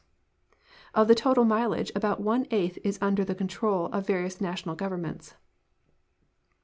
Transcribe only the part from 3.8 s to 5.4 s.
of various national governments.